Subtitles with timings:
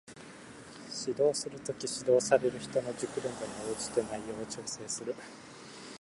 [0.87, 5.13] 指導する時、指導される人の熟練度に応じて内容を調整する